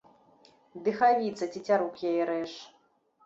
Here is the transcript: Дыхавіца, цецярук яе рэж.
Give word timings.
Дыхавіца, 0.87 1.43
цецярук 1.55 1.93
яе 2.13 2.23
рэж. 2.33 2.51